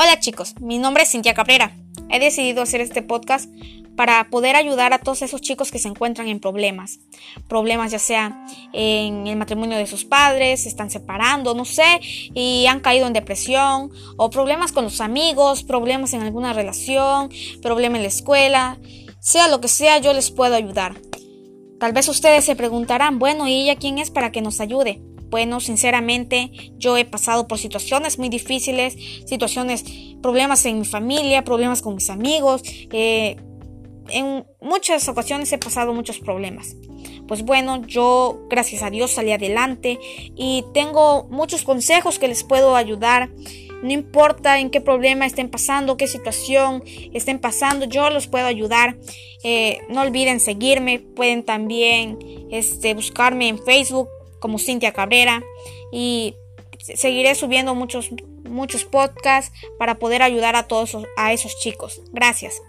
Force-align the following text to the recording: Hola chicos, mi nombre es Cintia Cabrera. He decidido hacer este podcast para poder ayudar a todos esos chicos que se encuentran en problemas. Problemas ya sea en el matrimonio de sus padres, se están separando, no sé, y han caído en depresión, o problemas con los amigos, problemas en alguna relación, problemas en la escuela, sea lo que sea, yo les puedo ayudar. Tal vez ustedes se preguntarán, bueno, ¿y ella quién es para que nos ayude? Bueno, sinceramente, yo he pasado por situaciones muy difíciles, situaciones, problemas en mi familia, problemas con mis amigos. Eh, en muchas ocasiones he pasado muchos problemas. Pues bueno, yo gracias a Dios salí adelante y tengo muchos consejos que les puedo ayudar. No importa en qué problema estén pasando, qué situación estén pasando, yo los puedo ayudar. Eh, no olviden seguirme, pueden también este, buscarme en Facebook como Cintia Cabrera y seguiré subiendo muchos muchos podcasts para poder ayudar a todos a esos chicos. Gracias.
Hola 0.00 0.20
chicos, 0.20 0.54
mi 0.60 0.78
nombre 0.78 1.02
es 1.02 1.10
Cintia 1.10 1.34
Cabrera. 1.34 1.76
He 2.08 2.20
decidido 2.20 2.62
hacer 2.62 2.80
este 2.80 3.02
podcast 3.02 3.50
para 3.96 4.30
poder 4.30 4.54
ayudar 4.54 4.92
a 4.92 5.00
todos 5.00 5.22
esos 5.22 5.40
chicos 5.40 5.72
que 5.72 5.80
se 5.80 5.88
encuentran 5.88 6.28
en 6.28 6.38
problemas. 6.38 7.00
Problemas 7.48 7.90
ya 7.90 7.98
sea 7.98 8.46
en 8.72 9.26
el 9.26 9.34
matrimonio 9.34 9.76
de 9.76 9.88
sus 9.88 10.04
padres, 10.04 10.62
se 10.62 10.68
están 10.68 10.88
separando, 10.88 11.52
no 11.52 11.64
sé, 11.64 11.98
y 12.32 12.66
han 12.66 12.78
caído 12.78 13.08
en 13.08 13.12
depresión, 13.12 13.90
o 14.16 14.30
problemas 14.30 14.70
con 14.70 14.84
los 14.84 15.00
amigos, 15.00 15.64
problemas 15.64 16.12
en 16.12 16.22
alguna 16.22 16.52
relación, 16.52 17.28
problemas 17.60 17.96
en 17.96 18.02
la 18.02 18.08
escuela, 18.08 18.78
sea 19.18 19.48
lo 19.48 19.60
que 19.60 19.66
sea, 19.66 19.98
yo 19.98 20.12
les 20.12 20.30
puedo 20.30 20.54
ayudar. 20.54 20.94
Tal 21.80 21.92
vez 21.92 22.06
ustedes 22.06 22.44
se 22.44 22.54
preguntarán, 22.54 23.18
bueno, 23.18 23.48
¿y 23.48 23.62
ella 23.62 23.74
quién 23.74 23.98
es 23.98 24.12
para 24.12 24.30
que 24.30 24.42
nos 24.42 24.60
ayude? 24.60 25.02
Bueno, 25.30 25.60
sinceramente, 25.60 26.50
yo 26.78 26.96
he 26.96 27.04
pasado 27.04 27.48
por 27.48 27.58
situaciones 27.58 28.18
muy 28.18 28.28
difíciles, 28.28 28.96
situaciones, 29.26 29.84
problemas 30.22 30.64
en 30.64 30.78
mi 30.78 30.84
familia, 30.84 31.44
problemas 31.44 31.82
con 31.82 31.94
mis 31.94 32.08
amigos. 32.08 32.62
Eh, 32.92 33.36
en 34.10 34.46
muchas 34.60 35.08
ocasiones 35.08 35.52
he 35.52 35.58
pasado 35.58 35.92
muchos 35.92 36.18
problemas. 36.18 36.76
Pues 37.26 37.42
bueno, 37.42 37.84
yo 37.86 38.46
gracias 38.48 38.82
a 38.82 38.90
Dios 38.90 39.10
salí 39.10 39.32
adelante 39.32 39.98
y 40.34 40.64
tengo 40.72 41.24
muchos 41.30 41.62
consejos 41.62 42.18
que 42.18 42.28
les 42.28 42.42
puedo 42.42 42.74
ayudar. 42.74 43.30
No 43.82 43.92
importa 43.92 44.58
en 44.58 44.70
qué 44.70 44.80
problema 44.80 45.26
estén 45.26 45.50
pasando, 45.50 45.96
qué 45.96 46.06
situación 46.06 46.82
estén 47.12 47.38
pasando, 47.38 47.84
yo 47.84 48.08
los 48.10 48.26
puedo 48.26 48.46
ayudar. 48.46 48.98
Eh, 49.44 49.80
no 49.88 50.00
olviden 50.00 50.40
seguirme, 50.40 50.98
pueden 50.98 51.44
también 51.44 52.18
este, 52.50 52.94
buscarme 52.94 53.48
en 53.48 53.58
Facebook 53.62 54.08
como 54.40 54.58
Cintia 54.58 54.92
Cabrera 54.92 55.42
y 55.92 56.34
seguiré 56.78 57.34
subiendo 57.34 57.74
muchos 57.74 58.10
muchos 58.48 58.84
podcasts 58.84 59.52
para 59.78 59.98
poder 59.98 60.22
ayudar 60.22 60.56
a 60.56 60.66
todos 60.66 60.96
a 61.16 61.32
esos 61.32 61.58
chicos. 61.58 62.00
Gracias. 62.12 62.60